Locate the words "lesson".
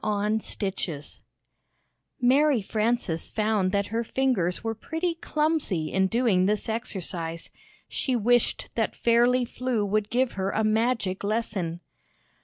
11.23-11.81